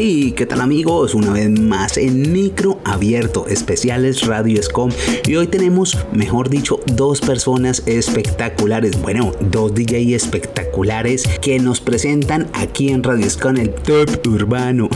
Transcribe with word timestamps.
Hey, 0.00 0.32
¿qué 0.36 0.46
tal 0.46 0.60
amigos? 0.60 1.12
Una 1.12 1.32
vez 1.32 1.50
más 1.50 1.96
en 1.96 2.30
micro 2.32 2.78
abierto, 2.84 3.48
especiales 3.48 4.24
Radio 4.24 4.62
Scom. 4.62 4.92
Y 5.26 5.34
hoy 5.34 5.48
tenemos, 5.48 5.98
mejor 6.12 6.50
dicho, 6.50 6.78
dos 6.86 7.20
personas 7.20 7.82
espectaculares. 7.84 9.02
Bueno, 9.02 9.32
dos 9.40 9.74
DJ 9.74 10.14
espectaculares 10.14 11.24
que 11.40 11.58
nos 11.58 11.80
presentan 11.80 12.46
aquí 12.52 12.90
en 12.90 13.02
Radio 13.02 13.28
Scom 13.28 13.56
el 13.56 13.70
top 13.70 14.24
urbano. 14.28 14.88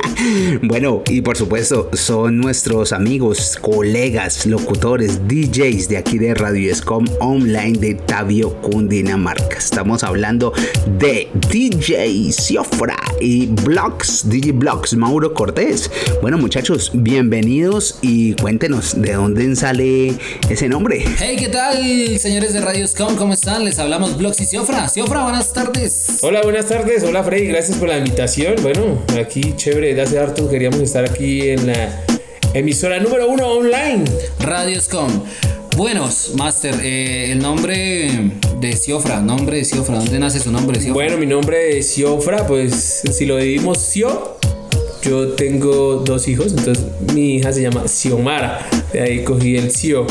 bueno, 0.62 1.02
y 1.10 1.20
por 1.20 1.36
supuesto, 1.36 1.90
son 1.92 2.38
nuestros 2.38 2.94
amigos, 2.94 3.58
colegas, 3.60 4.46
locutores, 4.46 5.28
DJs 5.28 5.90
de 5.90 5.98
aquí 5.98 6.16
de 6.16 6.32
Radio 6.32 6.74
Scom 6.74 7.04
Online 7.20 7.76
de 7.76 7.96
Tabio, 7.96 8.54
Cundinamarca. 8.62 9.58
Estamos 9.58 10.02
hablando 10.04 10.54
de 10.98 11.28
DJ 11.50 12.32
Siofra 12.32 12.96
y 13.20 13.44
Blogs 13.46 14.26
DJ 14.40 14.52
Blogs, 14.52 14.94
Mauro 14.94 15.34
Cortés. 15.34 15.90
Bueno, 16.22 16.38
muchachos, 16.38 16.92
bienvenidos 16.94 17.98
y 18.02 18.34
cuéntenos 18.34 19.00
de 19.00 19.14
dónde 19.14 19.56
sale 19.56 20.14
ese 20.48 20.68
nombre. 20.68 21.04
Hey, 21.18 21.34
¿qué 21.36 21.48
tal, 21.48 22.18
señores 22.20 22.52
de 22.52 22.60
Radio 22.60 22.86
Scom? 22.86 23.16
¿Cómo 23.16 23.32
están? 23.32 23.64
Les 23.64 23.80
hablamos 23.80 24.16
Blogs 24.16 24.40
y 24.40 24.46
Ciofra. 24.46 24.88
Ciofra, 24.88 25.24
buenas 25.24 25.52
tardes. 25.52 26.18
Hola, 26.22 26.42
buenas 26.42 26.66
tardes. 26.66 27.02
Hola, 27.02 27.24
Freddy. 27.24 27.48
Gracias 27.48 27.78
por 27.78 27.88
la 27.88 27.98
invitación. 27.98 28.54
Bueno, 28.62 29.02
aquí 29.20 29.54
chévere. 29.56 29.94
De 29.94 30.02
hace 30.02 30.20
harto 30.20 30.48
queríamos 30.48 30.78
estar 30.80 31.04
aquí 31.04 31.48
en 31.50 31.66
la 31.66 32.04
emisora 32.54 33.00
número 33.00 33.28
uno 33.28 33.44
online. 33.48 34.04
Radio 34.38 34.80
Scom. 34.80 35.24
Buenos, 35.78 36.32
Master, 36.34 36.74
eh, 36.82 37.30
el 37.30 37.38
nombre 37.38 38.10
de 38.58 38.76
Ciofra, 38.76 39.20
nombre 39.20 39.58
de 39.58 39.64
Ciofra, 39.64 39.98
¿dónde 39.98 40.18
nace 40.18 40.40
su 40.40 40.50
nombre? 40.50 40.80
Bueno, 40.90 41.16
mi 41.18 41.24
nombre 41.24 41.78
es 41.78 41.94
Ciofra, 41.94 42.48
pues 42.48 43.04
si 43.12 43.26
lo 43.26 43.36
dividimos 43.36 43.78
Cio, 43.78 44.38
yo 45.04 45.34
tengo 45.34 46.02
dos 46.04 46.26
hijos, 46.26 46.48
entonces 46.48 46.84
mi 47.14 47.36
hija 47.36 47.52
se 47.52 47.62
llama 47.62 47.86
Xiomara, 47.86 48.68
de 48.92 49.00
ahí 49.02 49.22
cogí 49.22 49.56
el 49.56 49.70
Cio. 49.70 50.04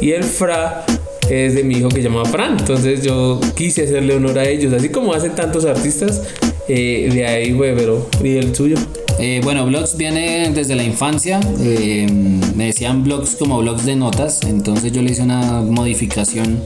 Y 0.00 0.12
el 0.12 0.22
Fra 0.22 0.86
es 1.28 1.56
de 1.56 1.64
mi 1.64 1.78
hijo 1.78 1.88
que 1.88 1.96
se 1.96 2.02
llama 2.04 2.24
Fran, 2.26 2.56
entonces 2.60 3.02
yo 3.02 3.40
quise 3.56 3.82
hacerle 3.82 4.14
honor 4.14 4.38
a 4.38 4.44
ellos, 4.44 4.72
así 4.72 4.90
como 4.90 5.12
hacen 5.12 5.34
tantos 5.34 5.64
artistas, 5.64 6.22
eh, 6.68 7.10
de 7.12 7.26
ahí 7.26 7.52
fue, 7.52 7.74
pero 7.76 8.08
¿y 8.22 8.36
el 8.36 8.54
suyo? 8.54 8.76
Eh, 9.18 9.40
bueno, 9.42 9.64
blogs 9.66 9.96
viene 9.96 10.50
desde 10.50 10.74
la 10.74 10.84
infancia. 10.84 11.40
Eh, 11.60 12.06
me 12.54 12.66
decían 12.66 13.04
blogs 13.04 13.36
como 13.36 13.58
blogs 13.58 13.84
de 13.84 13.96
notas. 13.96 14.42
Entonces 14.42 14.92
yo 14.92 15.02
le 15.02 15.12
hice 15.12 15.22
una 15.22 15.60
modificación 15.60 16.60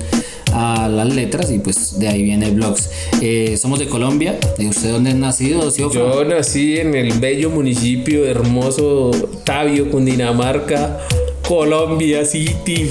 a 0.52 0.88
las 0.88 1.14
letras 1.14 1.50
y 1.50 1.58
pues 1.58 1.98
de 1.98 2.08
ahí 2.08 2.22
viene 2.22 2.50
blogs. 2.50 2.90
Eh, 3.20 3.56
somos 3.56 3.78
de 3.78 3.86
Colombia. 3.86 4.38
¿Usted 4.58 4.92
dónde 4.92 5.10
es 5.10 5.16
nacido, 5.16 5.72
Yo 5.74 6.24
nací 6.24 6.78
en 6.78 6.94
el 6.94 7.18
bello 7.18 7.50
municipio 7.50 8.24
hermoso 8.26 9.10
Tabio, 9.44 9.90
Cundinamarca. 9.90 10.98
Colombia 11.46 12.26
City. 12.26 12.90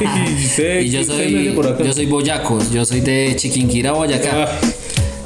y 0.80 0.88
yo 0.88 1.04
soy, 1.04 1.52
yo 1.84 1.92
soy 1.92 2.06
boyaco, 2.06 2.60
yo 2.72 2.84
soy 2.84 3.00
de 3.00 3.34
Chiquinquirá, 3.34 3.90
Boyacá. 3.90 4.44
Ah. 4.44 4.60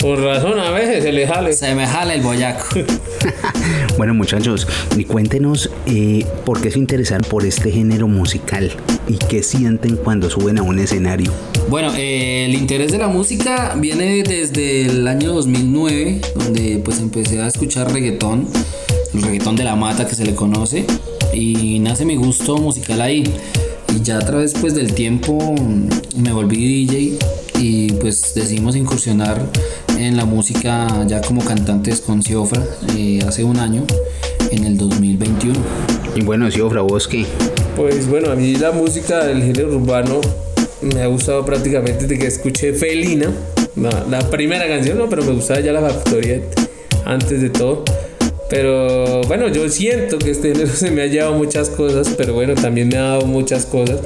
Por 0.02 0.18
razón, 0.18 0.58
a 0.58 0.72
veces 0.72 1.04
se 1.04 1.12
le 1.12 1.28
jale. 1.28 1.52
Se 1.52 1.76
me 1.76 1.86
jala 1.86 2.14
el 2.14 2.22
boyaco. 2.22 2.64
bueno, 3.96 4.14
muchachos, 4.14 4.66
y 4.96 5.04
cuéntenos 5.04 5.70
eh, 5.86 6.26
por 6.44 6.60
qué 6.60 6.72
se 6.72 6.80
interesan 6.80 7.20
por 7.20 7.46
este 7.46 7.70
género 7.70 8.08
musical 8.08 8.72
y 9.06 9.16
qué 9.16 9.44
sienten 9.44 9.94
cuando 9.94 10.28
suben 10.28 10.58
a 10.58 10.62
un 10.62 10.80
escenario. 10.80 11.30
Bueno, 11.68 11.92
eh, 11.96 12.46
el 12.46 12.54
interés 12.54 12.90
de 12.90 12.98
la 12.98 13.06
música 13.06 13.76
viene 13.78 14.24
desde 14.24 14.86
el 14.86 15.06
año 15.06 15.34
2009, 15.34 16.20
donde 16.34 16.82
pues 16.84 16.98
empecé 16.98 17.40
a 17.40 17.46
escuchar 17.46 17.92
reggaetón, 17.92 18.48
el 19.14 19.22
reggaetón 19.22 19.54
de 19.54 19.62
la 19.62 19.76
mata 19.76 20.08
que 20.08 20.16
se 20.16 20.24
le 20.24 20.34
conoce, 20.34 20.84
y 21.32 21.78
nace 21.78 22.04
mi 22.04 22.16
gusto 22.16 22.58
musical 22.58 23.00
ahí. 23.02 23.22
Y 23.94 24.02
ya 24.02 24.18
a 24.18 24.26
través 24.26 24.54
pues 24.54 24.74
del 24.74 24.94
tiempo 24.94 25.54
me 26.16 26.32
volví 26.32 26.86
DJ 26.86 27.18
y 27.62 27.92
pues 27.92 28.34
decidimos 28.34 28.74
incursionar 28.74 29.40
en 30.06 30.16
la 30.16 30.24
música 30.24 31.04
ya 31.06 31.20
como 31.20 31.44
cantantes 31.44 32.00
con 32.00 32.22
Ciofra 32.22 32.62
eh, 32.96 33.20
hace 33.26 33.44
un 33.44 33.58
año, 33.58 33.84
en 34.50 34.64
el 34.64 34.76
2021. 34.76 35.54
Y 36.16 36.22
bueno, 36.22 36.50
Ciofra, 36.50 36.82
¿vos 36.82 37.06
qué? 37.06 37.24
Pues 37.76 38.08
bueno, 38.08 38.30
a 38.30 38.34
mí 38.34 38.56
la 38.56 38.72
música 38.72 39.24
del 39.24 39.42
género 39.42 39.76
urbano 39.76 40.20
me 40.82 41.02
ha 41.02 41.06
gustado 41.06 41.44
prácticamente 41.44 42.06
desde 42.06 42.18
que 42.18 42.26
escuché 42.26 42.72
Felina, 42.72 43.30
la, 43.76 44.30
primera 44.30 44.66
canción, 44.66 44.98
¿no? 44.98 45.08
Pero 45.08 45.22
me 45.22 45.32
gustaba 45.32 45.60
ya 45.60 45.72
la 45.72 45.80
factoría 45.80 46.40
antes 47.04 47.40
de 47.40 47.50
todo. 47.50 47.84
Pero 48.50 49.22
bueno, 49.22 49.48
yo 49.48 49.68
siento 49.68 50.18
que 50.18 50.32
este 50.32 50.52
género 50.52 50.70
se 50.74 50.90
me 50.90 51.02
ha 51.02 51.06
llevado 51.06 51.34
muchas 51.34 51.70
cosas, 51.70 52.14
pero 52.16 52.34
bueno, 52.34 52.54
también 52.54 52.88
me 52.88 52.96
ha 52.96 53.02
dado 53.02 53.26
muchas 53.26 53.66
cosas. 53.66 54.00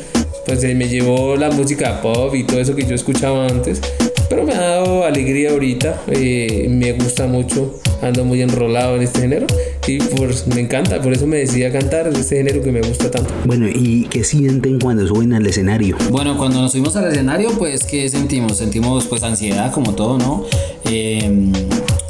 Pues 0.44 0.62
me 0.62 0.88
llevó 0.88 1.36
la 1.36 1.50
música 1.50 2.00
pop 2.02 2.32
y 2.34 2.44
todo 2.44 2.60
eso 2.60 2.76
que 2.76 2.86
yo 2.86 2.94
escuchaba 2.94 3.46
antes. 3.46 3.80
Pero 4.28 4.44
me 4.44 4.54
ha 4.54 4.60
dado 4.60 5.04
alegría 5.04 5.50
ahorita, 5.50 6.02
eh, 6.08 6.66
me 6.68 6.92
gusta 6.92 7.26
mucho, 7.26 7.78
ando 8.02 8.24
muy 8.24 8.42
enrolado 8.42 8.96
en 8.96 9.02
este 9.02 9.20
género 9.20 9.46
y 9.86 9.98
pues 9.98 10.46
me 10.48 10.60
encanta, 10.60 11.00
por 11.00 11.12
eso 11.12 11.26
me 11.26 11.38
decidí 11.38 11.64
a 11.64 11.72
cantar 11.72 12.08
este 12.08 12.36
género 12.36 12.62
que 12.62 12.72
me 12.72 12.80
gusta 12.80 13.10
tanto. 13.10 13.32
Bueno, 13.44 13.68
¿y 13.68 14.06
qué 14.10 14.24
sienten 14.24 14.80
cuando 14.80 15.06
suben 15.06 15.32
al 15.32 15.46
escenario? 15.46 15.96
Bueno, 16.10 16.36
cuando 16.36 16.60
nos 16.60 16.72
subimos 16.72 16.96
al 16.96 17.10
escenario, 17.12 17.50
pues 17.58 17.84
¿qué 17.84 18.08
sentimos? 18.08 18.58
Sentimos 18.58 19.06
pues 19.06 19.22
ansiedad 19.22 19.72
como 19.72 19.94
todo, 19.94 20.18
¿no? 20.18 20.44
Eh, 20.84 21.52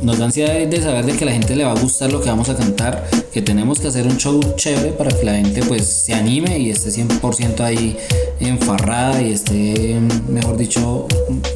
nos 0.03 0.19
da 0.19 0.27
ansiedad 0.27 0.55
de 0.55 0.81
saber 0.81 1.07
de 1.07 1.13
que 1.13 1.25
a 1.25 1.27
la 1.27 1.33
gente 1.33 1.57
le 1.57 1.65
va 1.65 1.73
a 1.73 1.81
gustar 1.81 2.13
lo 2.13 2.21
que 2.21 2.29
vamos 2.29 2.49
a 2.49 2.57
cantar, 2.57 3.09
que 3.33 3.43
tenemos 3.43 3.81
que 3.81 3.89
hacer 3.89 4.07
un 4.07 4.17
show 4.17 4.41
chévere 4.57 4.93
para 4.93 5.11
que 5.11 5.25
la 5.25 5.35
gente 5.35 5.63
pues 5.67 5.85
se 5.87 6.15
anime 6.15 6.59
y 6.59 6.71
esté 6.71 6.91
100% 6.91 7.61
ahí 7.61 7.97
enfarrada 8.41 9.23
y 9.23 9.33
esté, 9.33 9.99
mejor 10.29 10.57
dicho, 10.57 11.07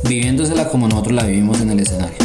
viviéndosela 0.08 0.68
como 0.68 0.88
nosotros 0.88 1.14
la 1.14 1.24
vivimos 1.24 1.60
en 1.60 1.70
el 1.70 1.80
escenario. 1.80 2.16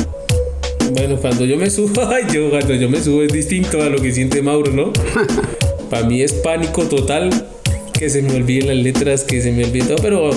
Bueno, 0.93 1.17
cuando 1.17 1.45
yo 1.45 1.57
me 1.57 1.69
subo, 1.69 2.01
yo, 2.33 2.49
cuando 2.49 2.75
yo 2.75 2.89
me 2.89 3.01
subo 3.01 3.23
es 3.23 3.33
distinto 3.33 3.81
a 3.81 3.89
lo 3.89 4.01
que 4.01 4.13
siente 4.13 4.41
Mauro, 4.41 4.71
¿no? 4.71 4.93
para 5.89 6.07
mí 6.07 6.21
es 6.21 6.33
pánico 6.33 6.83
total 6.83 7.29
que 7.93 8.09
se 8.09 8.21
me 8.21 8.35
olviden 8.35 8.67
las 8.67 8.77
letras, 8.77 9.23
que 9.23 9.41
se 9.41 9.51
me 9.51 9.63
olvide 9.63 9.85
todo, 9.85 9.97
pero 10.01 10.31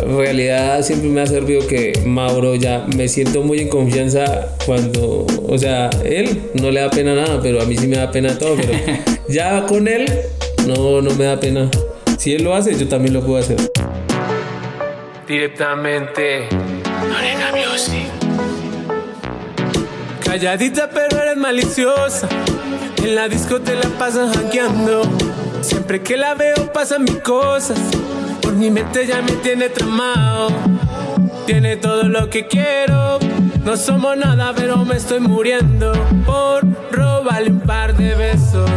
en 0.00 0.16
realidad 0.16 0.82
siempre 0.82 1.08
me 1.08 1.20
ha 1.20 1.26
servido 1.26 1.66
que 1.66 1.92
Mauro 2.04 2.54
ya 2.54 2.86
me 2.96 3.08
siento 3.08 3.42
muy 3.42 3.60
en 3.60 3.68
confianza 3.68 4.48
cuando, 4.66 5.26
o 5.46 5.58
sea, 5.58 5.90
él 6.04 6.50
no 6.54 6.70
le 6.70 6.80
da 6.80 6.90
pena 6.90 7.14
nada, 7.14 7.40
pero 7.42 7.60
a 7.60 7.64
mí 7.64 7.76
sí 7.76 7.86
me 7.86 7.96
da 7.96 8.10
pena 8.10 8.38
todo, 8.38 8.56
pero 8.56 8.72
ya 9.28 9.64
con 9.66 9.88
él 9.88 10.06
no, 10.66 11.00
no 11.02 11.14
me 11.14 11.24
da 11.24 11.38
pena. 11.38 11.68
Si 12.18 12.34
él 12.34 12.44
lo 12.44 12.54
hace, 12.54 12.76
yo 12.78 12.88
también 12.88 13.14
lo 13.14 13.24
puedo 13.24 13.38
hacer. 13.38 13.56
Directamente. 15.26 16.48
Arena 17.16 17.52
Music. 17.52 18.06
Calladita 20.24 20.88
pero 20.90 21.20
eres 21.20 21.36
maliciosa. 21.36 22.28
En 22.98 23.14
la 23.14 23.28
disco 23.28 23.60
te 23.60 23.74
la 23.74 23.88
pasan 23.98 24.32
hackeando. 24.32 25.02
Siempre 25.62 26.02
que 26.02 26.16
la 26.16 26.34
veo 26.34 26.72
pasan 26.72 27.04
mis 27.04 27.18
cosas. 27.18 27.78
Mi 28.62 28.70
mente 28.70 29.04
ya 29.08 29.20
me 29.22 29.32
tiene 29.42 29.70
tramado. 29.70 30.46
Tiene 31.46 31.74
todo 31.78 32.04
lo 32.04 32.30
que 32.30 32.46
quiero. 32.46 33.18
No 33.64 33.76
somos 33.76 34.16
nada, 34.16 34.52
pero 34.54 34.84
me 34.84 34.98
estoy 34.98 35.18
muriendo 35.18 35.92
por 36.24 36.64
robarle 36.92 37.50
un 37.50 37.58
par 37.58 37.96
de 37.96 38.14
besos. 38.14 38.70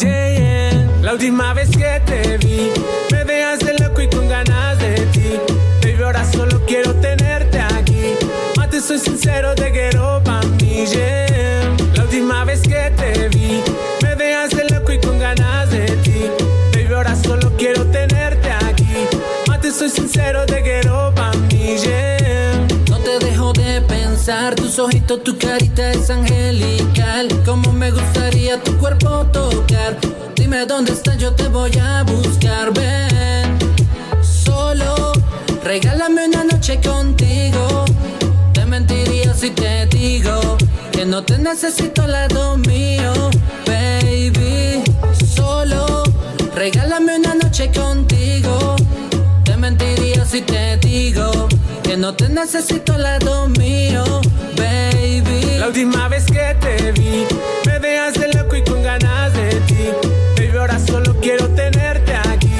Yeah, 0.00 0.84
La 1.00 1.12
última 1.12 1.54
vez 1.54 1.70
que 1.70 2.02
te 2.04 2.38
vi, 2.38 2.72
me 3.12 3.24
dejaste 3.24 3.78
loco 3.78 4.00
y 4.02 4.08
con 4.08 4.28
ganas 4.28 4.80
de 4.80 4.94
ti. 5.12 5.38
Baby, 5.80 6.02
ahora 6.02 6.24
solo 6.24 6.60
quiero 6.66 6.92
tenerte 6.94 7.60
aquí. 7.60 8.16
Mate, 8.56 8.80
soy 8.80 8.98
sincero, 8.98 9.54
te 9.54 9.70
quiero 9.70 10.20
pa' 10.24 10.40
mí, 10.60 10.86
yeah. 10.86 11.70
La 11.94 12.02
última 12.02 12.44
vez 12.44 12.62
que 12.62 12.69
soy 19.80 19.88
sincero, 19.88 20.44
te 20.44 20.60
quiero 20.60 21.10
pa' 21.14 21.32
mí, 21.48 21.78
yeah. 21.78 22.66
No 22.90 22.98
te 22.98 23.18
dejo 23.18 23.54
de 23.54 23.80
pensar, 23.80 24.54
tus 24.54 24.78
ojitos, 24.78 25.22
tu 25.24 25.38
carita 25.38 25.92
es 25.92 26.10
angelical. 26.10 27.28
Como 27.46 27.72
me 27.72 27.90
gustaría 27.90 28.62
tu 28.62 28.76
cuerpo 28.76 29.24
tocar. 29.32 29.96
Dime 30.36 30.66
dónde 30.66 30.92
estás, 30.92 31.16
yo 31.16 31.32
te 31.32 31.48
voy 31.48 31.72
a 31.78 32.02
buscar. 32.02 32.74
Ven, 32.74 33.58
solo 34.20 35.12
regálame 35.64 36.26
una 36.26 36.44
noche 36.44 36.78
contigo. 36.82 37.86
Te 38.52 38.66
mentiría 38.66 39.32
si 39.32 39.48
te 39.48 39.86
digo 39.86 40.58
que 40.92 41.06
no 41.06 41.22
te 41.22 41.38
necesito 41.38 42.02
al 42.02 42.12
lado 42.12 42.58
mío, 42.58 43.14
baby. 43.66 44.82
Solo 45.34 46.02
regálame 46.54 47.16
una 47.16 47.34
noche 47.34 47.70
contigo 47.72 48.29
si 50.30 50.42
te 50.42 50.76
digo 50.76 51.48
que 51.82 51.96
no 51.96 52.14
te 52.14 52.28
necesito 52.28 52.92
al 52.92 53.02
lado 53.02 53.48
mío, 53.48 54.04
baby? 54.56 55.58
La 55.58 55.66
última 55.66 56.06
vez 56.06 56.24
que 56.26 56.56
te 56.60 56.92
vi, 56.92 57.26
me 57.66 57.80
dejaste 57.80 58.28
loco 58.38 58.54
y 58.54 58.62
con 58.62 58.80
ganas 58.80 59.32
de 59.34 59.48
ti. 59.66 59.88
Baby, 60.36 60.56
ahora 60.56 60.78
solo 60.78 61.16
quiero 61.20 61.48
tenerte 61.48 62.14
aquí. 62.14 62.52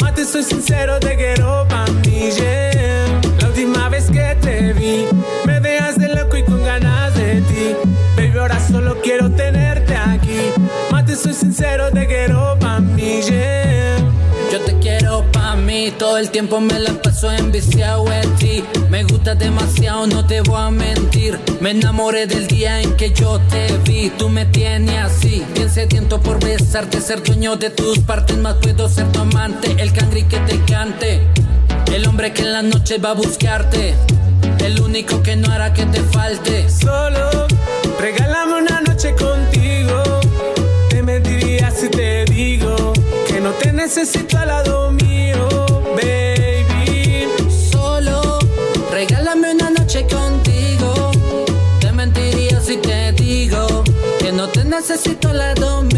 Mate, 0.00 0.24
soy 0.24 0.44
sincero, 0.44 0.98
te 0.98 1.14
quiero 1.14 1.66
pa' 1.68 1.84
mí, 2.06 2.30
yeah. 2.30 3.20
La 3.38 3.48
última 3.48 3.90
vez 3.90 4.06
que 4.06 4.36
te 4.40 4.72
vi, 4.72 5.04
me 5.44 5.60
dejaste 5.60 6.08
loco 6.14 6.38
y 6.38 6.42
con 6.44 6.64
ganas 6.64 7.14
de 7.16 7.42
ti. 7.42 7.76
Baby, 8.16 8.38
ahora 8.38 8.58
solo 8.66 8.98
quiero 9.02 9.30
tenerte 9.30 9.94
aquí. 9.94 10.52
Mate, 10.90 11.16
soy 11.16 11.34
sincero, 11.34 11.90
te 11.90 12.06
quiero 12.06 12.19
Todo 15.98 16.18
el 16.18 16.30
tiempo 16.30 16.60
me 16.60 16.78
la 16.78 16.92
paso 17.02 17.30
enviciado 17.30 18.10
en 18.12 18.34
ti. 18.36 18.64
Me 18.88 19.04
gusta 19.04 19.34
demasiado, 19.34 20.06
no 20.06 20.26
te 20.26 20.40
voy 20.40 20.60
a 20.60 20.70
mentir. 20.70 21.38
Me 21.60 21.70
enamoré 21.70 22.26
del 22.26 22.46
día 22.46 22.80
en 22.80 22.96
que 22.96 23.12
yo 23.12 23.40
te 23.50 23.76
vi. 23.84 24.10
Tú 24.10 24.28
me 24.28 24.46
tienes 24.46 24.96
así. 24.96 25.44
Bien 25.54 25.70
sediento 25.70 26.20
por 26.20 26.42
besarte, 26.42 27.00
ser 27.00 27.22
dueño 27.22 27.56
de 27.56 27.70
tus 27.70 27.98
partes. 28.00 28.36
Más 28.36 28.54
puedo 28.54 28.88
ser 28.88 29.10
tu 29.12 29.20
amante, 29.20 29.76
el 29.78 29.92
cangri 29.92 30.24
que 30.24 30.38
te 30.40 30.60
cante. 30.64 31.20
El 31.92 32.06
hombre 32.06 32.32
que 32.32 32.42
en 32.42 32.52
la 32.52 32.62
noche 32.62 32.98
va 32.98 33.10
a 33.10 33.14
buscarte. 33.14 33.94
El 34.58 34.80
único 34.80 35.22
que 35.22 35.36
no 35.36 35.50
hará 35.52 35.72
que 35.72 35.86
te 35.86 36.00
falte. 36.02 36.68
Solo 36.68 37.46
regálame 37.98 38.49
necesito 43.80 44.36
al 44.36 44.48
lado 44.48 44.92
mío, 44.92 45.48
baby. 45.96 47.26
Solo 47.48 48.38
regálame 48.92 49.52
una 49.52 49.70
noche 49.70 50.06
contigo. 50.06 51.10
Te 51.80 51.90
mentiría 51.90 52.60
si 52.60 52.76
te 52.76 53.12
digo 53.12 53.82
que 54.18 54.32
no 54.32 54.48
te 54.48 54.64
necesito 54.64 55.28
al 55.30 55.38
lado 55.38 55.82
mío, 55.82 55.89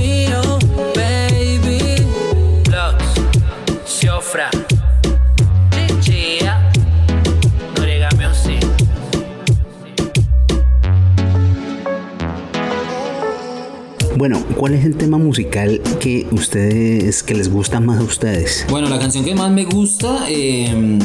¿cuál 14.57 14.75
es 14.75 14.85
el 14.85 14.97
tema 14.97 15.19
musical 15.19 15.81
que 16.01 16.27
ustedes, 16.33 17.23
que 17.23 17.35
les 17.35 17.51
gusta 17.51 17.81
más 17.81 18.01
a 18.01 18.03
ustedes? 18.03 18.67
Bueno, 18.71 18.89
la 18.89 18.99
canción 18.99 19.25
que 19.25 19.35
más 19.35 19.51
me 19.51 19.65
gusta, 19.65 20.27
eh, 20.29 20.99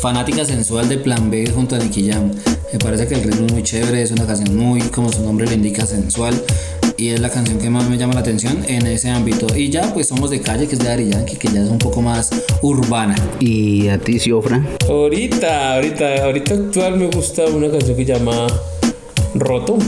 Fanática 0.00 0.44
Sensual 0.44 0.88
de 0.88 0.98
Plan 0.98 1.30
B 1.30 1.50
junto 1.50 1.76
a 1.76 1.78
Nicky 1.78 2.10
Jam. 2.10 2.30
Me 2.72 2.78
parece 2.78 3.06
que 3.06 3.14
el 3.14 3.22
ritmo 3.22 3.46
es 3.46 3.52
muy 3.52 3.62
chévere, 3.62 4.02
es 4.02 4.10
una 4.10 4.26
canción 4.26 4.56
muy, 4.56 4.80
como 4.82 5.12
su 5.12 5.22
nombre 5.22 5.46
le 5.46 5.54
indica, 5.54 5.86
sensual. 5.86 6.34
Y 6.96 7.10
es 7.10 7.20
la 7.20 7.30
canción 7.30 7.58
que 7.58 7.70
más 7.70 7.88
me 7.88 7.96
llama 7.96 8.14
la 8.14 8.20
atención 8.20 8.64
en 8.66 8.86
ese 8.86 9.10
ámbito. 9.10 9.46
Y 9.56 9.70
ya, 9.70 9.92
pues 9.94 10.08
somos 10.08 10.30
de 10.30 10.40
calle, 10.40 10.66
que 10.66 10.74
es 10.74 10.80
de 10.80 10.88
Ari 10.88 11.08
Yankee, 11.08 11.36
que 11.36 11.48
ya 11.48 11.62
es 11.62 11.68
un 11.68 11.78
poco 11.78 12.02
más 12.02 12.30
urbana. 12.60 13.14
¿Y 13.38 13.88
a 13.88 13.98
ti, 13.98 14.18
Siofra? 14.18 14.64
Ahorita, 14.88 15.74
ahorita, 15.74 16.24
ahorita 16.24 16.54
actual 16.54 16.98
me 16.98 17.06
gusta 17.06 17.44
una 17.46 17.70
canción 17.70 17.96
que 17.96 18.04
llama 18.04 18.46
Roto 19.34 19.78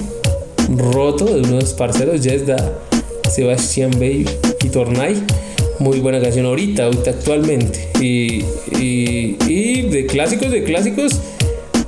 roto 0.76 1.24
de 1.24 1.40
unos 1.40 1.72
parceros, 1.72 2.22
Yesda, 2.22 2.78
Sebastián 3.30 3.92
Bey 3.98 4.24
y 4.62 4.68
Tornay. 4.68 5.22
Muy 5.78 6.00
buena 6.00 6.20
canción 6.20 6.46
ahorita, 6.46 6.84
ahorita 6.84 7.10
actualmente. 7.10 7.88
Y, 8.00 8.44
y, 8.78 9.36
y 9.46 9.82
de 9.82 10.06
clásicos, 10.06 10.50
de 10.50 10.64
clásicos, 10.64 11.20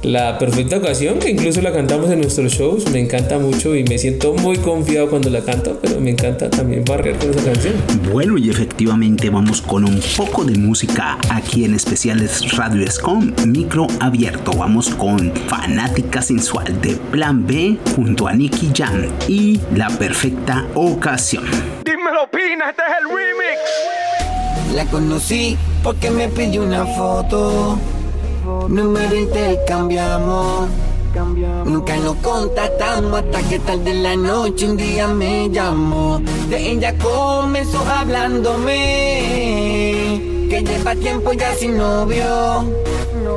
la 0.02 0.38
perfecta 0.38 0.78
ocasión, 0.78 1.18
que 1.18 1.30
incluso 1.30 1.60
la 1.62 1.72
cantamos 1.72 2.10
en 2.10 2.20
nuestros 2.20 2.52
shows, 2.52 2.90
me 2.90 3.00
encanta 3.00 3.38
mucho 3.38 3.76
y 3.76 3.84
me 3.84 3.98
siento 3.98 4.34
muy 4.34 4.58
confiado 4.58 5.08
cuando 5.08 5.30
la 5.30 5.42
canto, 5.42 5.78
pero 5.80 6.00
me 6.00 6.10
encanta 6.10 6.50
también 6.50 6.84
barrer 6.84 7.16
con 7.16 7.30
esa 7.30 7.44
canción. 7.44 7.74
Bueno, 8.12 8.36
y 8.36 8.50
efectivamente 8.50 9.30
vamos 9.30 9.62
con 9.62 9.84
un 9.84 10.00
poco 10.16 10.44
de 10.44 10.58
música 10.58 11.18
aquí 11.30 11.64
en 11.64 11.74
Especiales 11.74 12.56
Radio 12.56 12.84
Escom, 12.84 13.32
micro 13.46 13.86
abierto. 14.00 14.52
Vamos 14.52 14.90
con 14.90 15.32
Fanática 15.46 16.20
Sensual 16.20 16.80
de 16.80 16.96
Plan 17.10 17.46
B 17.46 17.78
junto 17.94 18.26
a 18.26 18.32
Nicky 18.32 18.70
Jam 18.74 19.06
y 19.28 19.60
La 19.74 19.88
Perfecta 19.88 20.66
Ocasión. 20.74 21.44
Dímelo, 21.84 22.28
Pina, 22.30 22.70
este 22.70 22.82
es 22.82 22.98
el 23.00 23.08
remix. 23.08 24.74
La 24.74 24.84
conocí 24.86 25.56
porque 25.82 26.10
me 26.10 26.28
pidió 26.28 26.62
una 26.62 26.86
foto 26.86 27.78
número 28.68 29.14
intercambiamos. 29.16 30.68
Nunca 31.64 31.96
nos 31.96 32.16
contactamos 32.16 33.20
hasta 33.20 33.42
que 33.48 33.58
tarde 33.58 33.90
en 33.90 34.02
la 34.02 34.16
noche 34.16 34.70
un 34.70 34.76
día 34.76 35.08
me 35.08 35.50
llamó. 35.50 36.20
De 36.48 36.70
ella 36.70 36.94
comenzó 36.96 37.84
hablándome 37.86 39.12
que 40.48 40.62
lleva 40.62 40.94
tiempo 40.94 41.32
ya 41.32 41.54
sin 41.54 41.76
novio. 41.76 42.64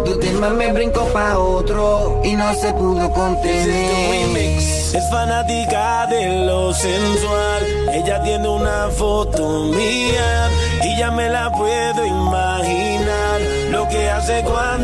Tu 0.06 0.20
tema 0.20 0.50
me 0.50 0.72
brincó 0.74 1.06
pa' 1.14 1.38
otro 1.38 2.22
y 2.24 2.34
no 2.34 2.54
se 2.56 2.74
pudo 2.74 3.12
contener. 3.12 4.38
Es 4.38 5.10
fanática 5.10 6.08
de 6.08 6.46
lo 6.46 6.74
sensual. 6.74 7.64
Ella 7.94 8.22
tiene 8.24 8.48
una 8.48 8.90
foto 8.90 9.66
mía 9.66 10.50
y 10.84 10.98
ya 10.98 11.12
me 11.12 11.30
la 11.30 11.52
puedo 11.52 12.06
imaginar. 12.06 13.42
Lo 13.72 13.88
que 13.90 14.10
hace 14.10 14.44
cuando 14.44 14.75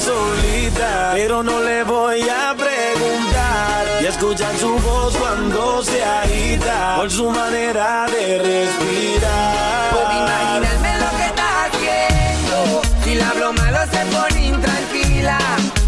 solita. 0.00 1.12
Pero 1.14 1.42
no 1.42 1.60
le 1.60 1.84
voy 1.84 2.22
a 2.22 2.54
preguntar 2.56 4.02
y 4.02 4.06
escuchar 4.06 4.56
su 4.56 4.72
voz 4.78 5.16
cuando 5.16 5.82
se 5.84 6.02
agita 6.02 6.96
por 6.96 7.10
su 7.10 7.30
manera 7.30 8.06
de 8.06 8.38
respirar. 8.38 9.90
Puedo 9.90 10.12
imaginarme 10.12 10.92
lo 11.04 11.10
que 11.18 11.26
está 11.26 11.64
haciendo. 11.64 12.82
Si 13.04 13.14
la 13.14 13.28
hablo 13.30 13.52
malo 13.52 13.78
se 13.92 14.02
pone 14.16 14.46
intranquila. 14.46 15.38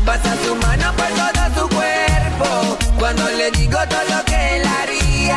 Pasa 0.05 0.37
su 0.44 0.55
mano 0.56 0.93
por 0.97 1.08
todo 1.20 1.43
su 1.58 1.69
cuerpo. 1.75 2.79
Cuando 2.99 3.29
le 3.31 3.50
digo 3.53 3.79
todo 3.88 4.17
lo 4.17 4.25
que 4.25 4.56
él 4.56 4.62
haría. 4.81 5.37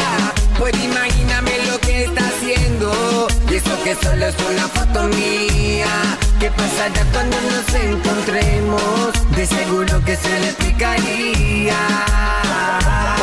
Pues 0.59 0.73
imagíname 0.83 1.51
lo 1.71 1.79
que 1.79 2.05
está 2.05 2.23
haciendo. 2.27 3.27
Y 3.49 3.55
eso 3.55 3.83
que 3.83 3.95
solo 3.95 4.25
es 4.25 4.35
una 4.49 4.67
foto 4.67 5.03
mía. 5.03 6.17
¿Qué 6.39 6.51
pasará 6.51 7.05
cuando 7.13 7.37
nos 7.41 7.73
encontremos? 7.73 9.13
De 9.35 9.45
seguro 9.45 10.03
que 10.03 10.15
se 10.15 10.39
le 10.39 10.47
explicaría. 10.47 11.77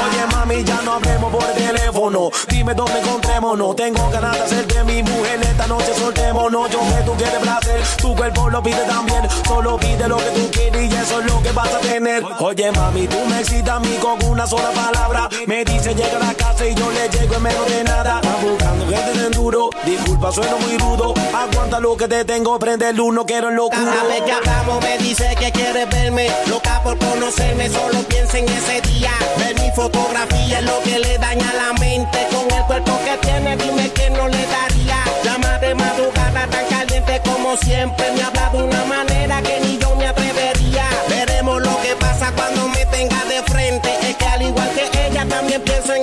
Oye 0.05 0.27
mami, 0.33 0.65
ya 0.65 0.81
no 0.83 0.95
hablemos 0.95 1.33
por 1.33 1.45
teléfono. 1.53 2.31
Dime 2.49 2.75
dónde 2.75 2.99
encontrémonos. 3.01 3.77
Tengo 3.77 4.11
ganas 4.11 4.33
de 4.33 4.41
hacerte 4.43 4.85
mi 4.85 5.03
mujer 5.03 5.41
esta 5.43 5.67
noche 5.67 5.93
soltémonos. 5.95 6.71
Yo 6.71 6.81
que 6.81 7.03
tú 7.05 7.13
quieres 7.17 7.39
placer, 7.39 7.81
tu 7.99 8.17
cuerpo 8.17 8.51
lo 8.51 8.63
pide 8.63 8.85
también. 8.87 9.29
Solo 9.47 9.77
pide 9.79 10.09
lo 10.09 10.17
que 10.17 10.31
tú 10.31 10.51
quieres 10.51 10.93
y 10.93 10.95
eso 10.95 11.21
es 11.21 11.27
lo 11.27 11.43
que 11.43 11.53
vas 11.53 11.73
a 11.73 11.79
tener. 11.79 12.25
Oye 12.41 12.73
mami, 12.73 13.07
tú 13.07 13.19
me 13.29 13.41
excitas 13.41 13.77
a 13.77 13.81
mí 13.81 13.97
con 14.01 14.25
una 14.25 14.47
sola 14.47 14.71
palabra. 14.71 15.29
Me 15.47 15.65
dice 15.65 15.95
llega 15.95 16.17
a 16.17 16.27
la 16.27 16.35
casa 16.35 16.67
y 16.67 16.75
yo 16.75 16.91
le 16.91 17.09
llego 17.09 17.35
en 17.35 17.43
menos 17.43 17.67
de 17.67 17.85
nada. 17.85 18.21
Está 18.23 18.37
buscando 18.37 18.87
gente 18.87 19.19
de 19.19 19.27
enduro. 19.27 19.71
Disculpa, 19.85 20.33
sueno 20.33 20.59
muy 20.59 20.79
rudo. 20.79 21.15
Aguanta 21.35 21.81
lo 21.81 21.97
que 21.97 22.09
te 22.09 22.25
tengo, 22.25 22.59
prende 22.59 22.89
el 22.89 22.97
uno, 23.03 23.27
quiero 23.27 23.49
el 23.49 23.57
locuro. 23.57 23.85
Cada 23.85 24.05
vez 24.05 24.23
que 24.23 24.33
hablamos 24.33 24.83
me 24.83 24.99
dice 24.99 25.35
que 25.39 25.51
quiere 25.51 25.87
verme, 25.87 26.29
loca 26.47 26.81
por 26.83 26.97
conocerme, 26.99 27.69
solo 27.69 28.01
piensa 28.05 28.39
en 28.39 28.49
ese 28.49 28.81
día. 28.83 29.13
Ver 29.39 29.59
mi 29.61 29.71
fotografía 29.73 30.59
es 30.59 30.65
lo 30.65 30.81
que 30.83 30.99
le 30.99 31.19
daña 31.19 31.53
la 31.55 31.73
mente. 31.81 32.19
Con 32.33 32.51
el 32.51 32.65
cuerpo 32.65 32.99
que 33.05 33.27
tiene, 33.27 33.57
dime 33.57 33.91
que 33.91 34.11
no 34.11 34.29
le 34.29 34.47
daría. 34.47 35.05
Llama 35.25 35.59
de 35.59 35.75
madrugada 35.75 36.47
tan 36.47 36.67
caliente 36.67 37.21
como 37.25 37.57
siempre. 37.57 38.13
Me 38.13 38.23
habla 38.23 38.51
de 38.51 38.63
una 38.63 38.85
manera 38.85 39.43
que 39.43 39.61
ni 39.61 39.79
yo 39.79 39.95
me 39.97 40.07
atrevería. 40.07 40.85
Veremos 41.09 41.61
lo 41.61 41.81
que 41.83 41.97
pasa 41.97 42.33
cuando 42.37 42.69
me 42.69 42.87
tenga 42.87 43.25
de 43.25 43.43
frente. 43.43 43.91
Es 44.09 44.17
que 44.17 44.25
al 44.27 44.43
igual 44.43 44.71
que 44.75 45.07
ella, 45.09 45.27
también 45.29 45.61
pienso 45.63 45.95
en. 45.95 46.02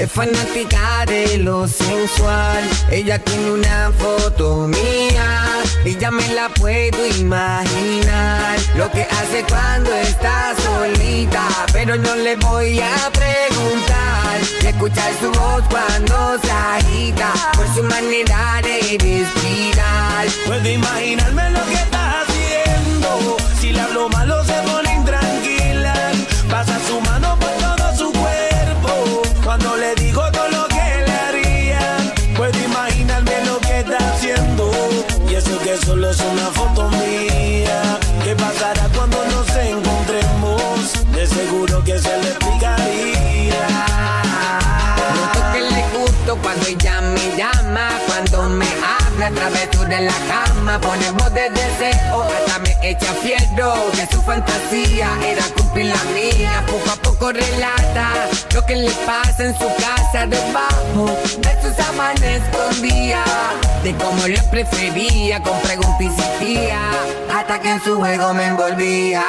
Es 0.00 0.10
fanática 0.10 1.04
de 1.06 1.36
lo 1.36 1.68
sensual. 1.68 2.64
Ella 2.90 3.18
tiene 3.18 3.50
una 3.50 3.92
foto 3.98 4.66
mía 4.66 5.62
y 5.84 5.94
ya 5.98 6.10
me 6.10 6.26
la 6.28 6.48
puedo 6.48 7.06
imaginar. 7.18 8.58
Lo 8.76 8.90
que 8.92 9.02
hace 9.02 9.44
cuando 9.46 9.92
está 9.92 10.54
solita, 10.56 11.46
pero 11.74 11.96
no 11.96 12.16
le 12.16 12.36
voy 12.36 12.80
a 12.80 13.10
preguntar. 13.12 14.40
Y 14.62 14.66
escuchar 14.68 15.12
su 15.20 15.30
voz 15.32 15.64
cuando 15.68 16.38
se 16.42 16.50
agita 16.50 17.34
por 17.54 17.66
su 17.74 17.82
manera 17.82 18.62
de 18.62 18.96
respirar. 18.96 20.26
Puedo 20.46 20.66
imaginarme 20.66 21.50
lo 21.50 21.62
que 21.66 21.74
estás 21.74 22.26
haciendo. 22.26 23.36
Si 23.60 23.70
le 23.70 23.80
hablo 23.82 24.08
malo 24.08 24.42
se 24.46 24.54
pone 24.54 24.69
en 49.92 50.06
la 50.06 50.14
cama, 50.28 50.80
ponemos 50.80 51.32
de 51.34 51.50
deseo, 51.50 52.22
hasta 52.22 52.58
me 52.60 52.76
echa 52.82 53.12
fierro, 53.14 53.74
que 53.92 54.06
su 54.14 54.22
fantasía. 54.22 55.08
Era 55.26 55.44
cumplir 55.56 55.86
la 55.86 56.02
mía, 56.14 56.64
poco 56.66 56.90
a 56.90 56.96
poco 56.96 57.32
relata 57.32 58.28
lo 58.54 58.64
que 58.66 58.76
le 58.76 58.90
pasa 59.06 59.44
en 59.44 59.54
su 59.54 59.66
casa 59.76 60.26
debajo 60.26 61.16
de 61.38 61.62
sus 61.62 61.74
sábanas 61.76 62.22
escondía, 62.22 63.24
de 63.82 63.94
cómo 63.94 64.26
le 64.26 64.42
prefería, 64.44 65.40
con 65.42 65.58
preguntas 65.60 65.90
que 67.58 67.70
en 67.70 67.82
su 67.82 67.96
juego 67.96 68.32
me 68.34 68.46
envolvía. 68.46 69.24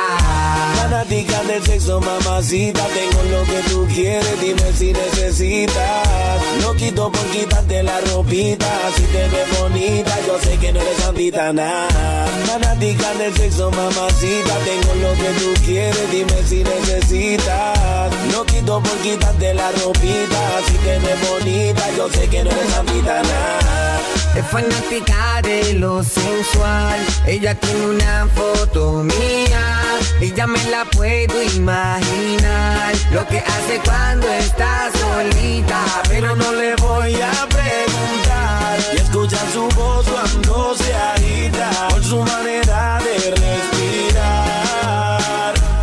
Fanática 0.75 1.41
del 1.43 1.63
sexo, 1.63 1.99
mamacita, 1.99 2.85
tengo 2.87 3.23
lo 3.31 3.43
que 3.45 3.69
tú 3.69 3.87
quieres, 3.87 4.39
dime 4.39 4.71
si 4.73 4.93
necesitas. 4.93 6.41
No 6.61 6.73
quito 6.73 7.11
por 7.11 7.25
quitarte 7.31 7.81
la 7.81 7.99
ropita, 8.01 8.67
si 8.95 9.03
te 9.03 9.27
ves 9.29 9.59
bonita, 9.59 10.15
yo 10.27 10.39
sé 10.39 10.57
que 10.57 10.71
no 10.71 10.81
eres 10.81 10.97
santita 10.97 11.51
nada. 11.51 12.27
Fanática 12.45 13.13
del 13.15 13.33
sexo, 13.33 13.71
mamacita, 13.71 14.53
tengo 14.65 14.93
lo 15.01 15.13
que 15.13 15.29
tú 15.39 15.53
quieres, 15.65 16.11
dime 16.11 16.43
si 16.47 16.63
necesitas. 16.63 18.11
No 18.33 18.43
quito 18.43 18.81
por 18.81 18.97
quitarte 18.97 19.53
la 19.53 19.71
ropita, 19.71 20.61
si 20.67 20.73
te 20.73 20.99
ves 20.99 21.29
bonita, 21.29 21.83
yo 21.97 22.09
sé 22.09 22.27
que 22.27 22.43
no 22.43 22.51
eres 22.51 22.69
santita 22.69 23.23
nada. 23.23 24.20
Es 24.35 24.45
fanática 24.47 25.41
de 25.43 25.73
lo 25.73 26.01
sensual. 26.03 26.97
Ella 27.27 27.53
tiene 27.55 27.85
una 27.87 28.27
foto 28.33 29.03
mía. 29.03 29.99
Y 30.21 30.33
ya 30.33 30.47
me 30.47 30.63
la 30.65 30.85
puedo 30.85 31.43
imaginar. 31.43 32.93
Lo 33.11 33.27
que 33.27 33.39
hace 33.39 33.81
cuando 33.83 34.27
está 34.29 34.89
solita. 34.93 35.83
Pero 36.07 36.35
no 36.35 36.53
le 36.53 36.75
voy 36.77 37.13
a 37.15 37.47
preguntar. 37.49 38.79
Y 38.93 38.97
escucha 38.97 39.37
su 39.51 39.67
voz 39.69 40.05
cuando 40.07 40.75
se 40.75 40.93
agita. 40.93 41.87
Por 41.89 42.03
su 42.03 42.23
manera 42.23 42.99
de 43.03 43.31
respirar. 43.31 44.73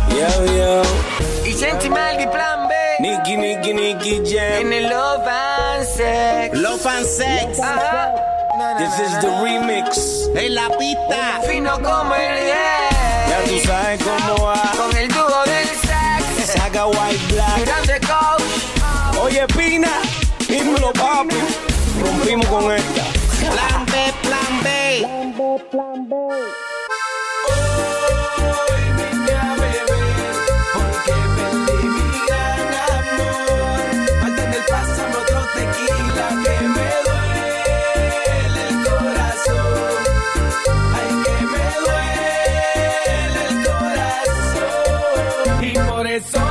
Yo, 0.09 0.45
yo. 0.57 0.81
Y 1.45 1.53
Sentimal 1.53 2.17
de 2.17 2.27
plan 2.27 2.67
B. 2.67 2.73
Nicky, 2.99 3.37
Nicky, 3.37 3.73
Nicky 3.73 4.21
Jam. 4.25 4.61
En 4.61 4.73
el 4.73 4.89
Love 4.89 5.27
and 5.27 5.85
Sex. 5.85 6.57
Love 6.57 6.87
and 6.87 7.05
Sex. 7.05 7.59
Ajá. 7.59 8.38
This 8.59 8.99
is 8.99 9.13
the 9.21 9.29
remix. 9.41 10.27
En 10.35 10.53
la 10.53 10.67
pista. 10.77 11.39
Fino 11.47 11.81
como 11.81 12.13
el 12.13 12.47
Ya 13.29 13.39
tú 13.47 13.57
sabes 13.65 14.01
cómo 14.03 14.47
va. 14.47 14.71
Con 14.75 14.97
el 14.97 15.07
dúo 15.07 15.43
del 15.45 15.67
sex. 15.67 16.51
Saca 16.51 16.87
White 16.87 17.33
Black. 17.33 17.65
Grande 17.65 17.99
coach. 18.01 19.23
Oye, 19.23 19.47
Pina, 19.47 20.01
dímelo, 20.49 20.91
papi. 20.91 21.37
Rompimos 22.01 22.45
con 22.47 22.73
esta. 22.73 23.03
Plan 23.39 23.85
B, 23.85 24.13
plan 24.23 24.61
B. 24.61 25.05
Hoy 25.05 26.68
eso 46.09 46.48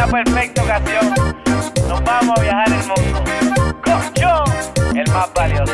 Esta 0.00 0.12
perfecta 0.12 0.62
ocasión. 0.62 1.14
Nos 1.86 2.02
vamos 2.04 2.38
a 2.38 2.40
viajar 2.40 2.68
el 2.68 2.88
mundo. 2.88 3.22
Cocho, 3.84 4.44
el 4.94 5.12
más 5.12 5.30
valioso. 5.34 5.72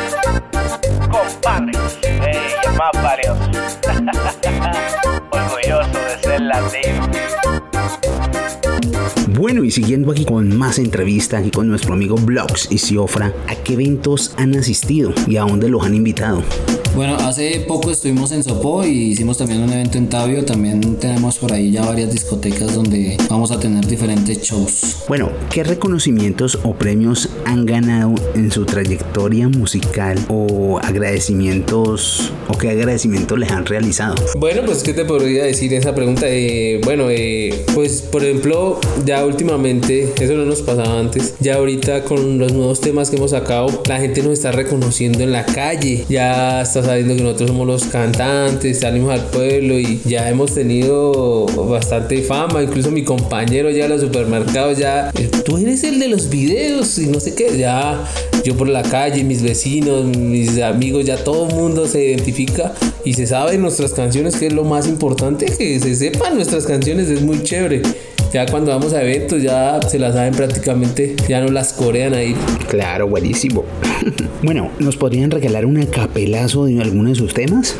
Compadre, 1.09 1.71
ey, 2.03 2.37
el 2.65 2.73
más 2.75 2.91
valioso. 3.01 3.49
Orgulloso 5.31 5.99
de 5.99 6.21
ser 6.21 6.41
latino. 6.41 7.09
Bueno, 9.29 9.63
y 9.63 9.71
siguiendo 9.71 10.11
aquí 10.11 10.25
con 10.25 10.57
más 10.57 10.77
entrevistas 10.77 11.39
aquí 11.39 11.51
con 11.51 11.69
nuestro 11.69 11.93
amigo 11.93 12.17
Blogs 12.17 12.69
y 12.69 12.79
Ciofra, 12.79 13.31
¿a 13.47 13.55
qué 13.55 13.73
eventos 13.75 14.35
han 14.37 14.55
asistido 14.55 15.13
y 15.25 15.37
a 15.37 15.43
dónde 15.43 15.69
los 15.69 15.85
han 15.85 15.95
invitado? 15.95 16.43
Bueno, 16.97 17.15
hace 17.17 17.59
poco 17.67 17.91
estuvimos 17.91 18.31
en 18.31 18.43
Sopó 18.43 18.83
y 18.83 19.11
hicimos 19.11 19.37
también 19.37 19.61
un 19.61 19.71
evento 19.71 19.99
en 19.99 20.09
Tabio. 20.09 20.43
También 20.43 20.95
tenemos 20.95 21.37
por 21.37 21.53
ahí 21.53 21.69
ya 21.69 21.85
varias 21.85 22.11
discotecas 22.11 22.73
donde 22.73 23.17
vamos 23.29 23.51
a 23.51 23.59
tener 23.59 23.85
diferentes 23.85 24.41
shows. 24.41 25.03
Bueno, 25.07 25.29
¿qué 25.51 25.63
reconocimientos 25.63 26.57
o 26.63 26.73
premios 26.73 27.29
han 27.45 27.67
ganado 27.67 28.15
en 28.33 28.49
su 28.49 28.65
trayectoria 28.65 29.47
musical 29.47 30.17
o 30.27 30.79
agradecimientos 30.79 32.33
o 32.47 32.57
qué 32.57 32.71
agradecimientos 32.71 33.37
les 33.37 33.51
han 33.51 33.67
realizado? 33.67 34.15
Bueno, 34.39 34.63
pues 34.65 34.81
qué 34.81 34.93
te 34.95 35.05
podría 35.05 35.43
decir 35.43 35.75
esa 35.75 35.93
pregunta. 35.93 36.25
Eh, 36.27 36.81
bueno, 36.83 37.11
eh, 37.11 37.63
pues 37.75 38.01
por 38.01 38.23
ejemplo, 38.23 38.79
ya 39.05 39.23
últimamente, 39.23 40.15
eso 40.19 40.33
no 40.33 40.45
nos 40.45 40.63
pasaba 40.63 40.99
antes, 40.99 41.35
ya 41.41 41.57
ahorita 41.57 42.05
con 42.05 42.39
los 42.39 42.53
nuevos 42.53 42.81
temas 42.81 43.11
que 43.11 43.17
hemos 43.17 43.29
sacado, 43.29 43.83
la 43.87 43.99
gente 43.99 44.23
nos 44.23 44.33
está 44.33 44.51
reconociendo 44.51 45.19
en 45.19 45.31
la 45.31 45.45
calle, 45.45 46.03
ya 46.09 46.63
está 46.63 46.86
sabiendo 46.87 47.15
que 47.15 47.21
nosotros 47.21 47.49
somos 47.49 47.67
los 47.67 47.83
cantantes, 47.85 48.79
salimos 48.79 49.11
al 49.11 49.25
pueblo 49.25 49.77
y 49.77 49.99
ya 50.05 50.29
hemos 50.29 50.53
tenido 50.53 51.45
bastante 51.67 52.21
fama, 52.21 52.63
incluso 52.63 52.91
mi 52.91 53.03
compañero 53.03 53.69
ya 53.69 53.85
en 53.85 53.91
los 53.91 54.01
supermercados 54.01 54.77
ya, 54.77 55.11
eh, 55.13 55.29
tú 55.43 55.57
eres 55.57 55.83
el 55.83 55.99
de 55.99 56.07
los 56.07 56.29
videos 56.29 56.97
y 56.97 57.07
no 57.07 57.19
sé 57.19 57.35
qué, 57.35 57.57
ya 57.57 58.03
yo 58.43 58.55
por 58.55 58.69
la 58.69 58.83
calle, 58.83 59.23
mis 59.23 59.41
vecinos, 59.41 60.05
mis 60.05 60.61
amigos, 60.61 61.05
ya 61.05 61.23
todo 61.23 61.49
el 61.49 61.55
mundo 61.55 61.87
se 61.87 62.05
identifica 62.05 62.73
y 63.03 63.13
se 63.13 63.27
sabe 63.27 63.57
nuestras 63.57 63.93
canciones, 63.93 64.37
que 64.37 64.47
es 64.47 64.53
lo 64.53 64.63
más 64.63 64.87
importante, 64.87 65.45
que 65.45 65.79
se 65.79 65.95
sepan 65.95 66.35
nuestras 66.35 66.65
canciones, 66.65 67.09
es 67.09 67.21
muy 67.21 67.43
chévere. 67.43 67.81
Ya 68.31 68.45
cuando 68.45 68.71
vamos 68.71 68.93
a 68.93 69.01
eventos 69.01 69.41
ya 69.41 69.79
se 69.87 69.97
las 69.99 70.13
saben 70.13 70.33
prácticamente, 70.33 71.15
ya 71.29 71.39
no 71.39 71.47
las 71.47 71.73
corean 71.73 72.13
ahí. 72.13 72.35
Claro, 72.67 73.07
buenísimo. 73.07 73.63
bueno, 74.43 74.69
¿nos 74.79 74.97
podrían 74.97 75.31
regalar 75.31 75.65
un 75.65 75.85
capelazo 75.85 76.65
de 76.65 76.81
alguno 76.81 77.09
de 77.09 77.15
sus 77.15 77.33
temas? 77.33 77.75